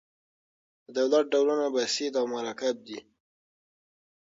د 0.85 0.87
دولت 0.97 1.25
ډولونه 1.33 1.65
بسیط 1.75 2.13
او 2.19 2.25
مرکب 2.35 2.75
دي. 2.87 2.99